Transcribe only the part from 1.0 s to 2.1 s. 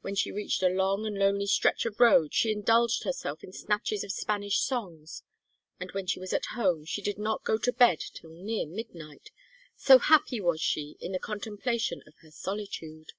and lonely stretch of